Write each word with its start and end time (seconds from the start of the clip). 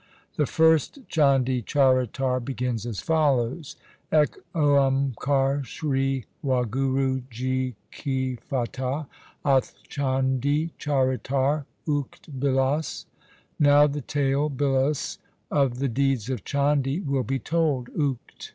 The 0.35 0.47
first 0.47 1.07
Chandi 1.09 1.61
Charitar 1.63 2.43
begins 2.43 2.87
as 2.87 3.01
follows: 3.01 3.75
Ek 4.11 4.35
oamkar, 4.55 5.63
Sri 5.63 6.25
Wahguru 6.43 7.21
ji 7.29 7.75
kifatah. 7.93 9.05
Ath 9.45 9.75
Chandi 9.87 10.71
Charitar 10.79 11.65
ukt 11.87 12.39
bilas— 12.39 13.05
Now 13.59 13.85
the 13.85 14.01
tale 14.01 14.49
(bilas) 14.49 15.19
of 15.51 15.77
the 15.77 15.87
deeds 15.87 16.31
of 16.31 16.43
Chandi 16.43 17.05
will 17.05 17.21
be 17.23 17.37
told 17.37 17.89
(ukt). 17.93 18.49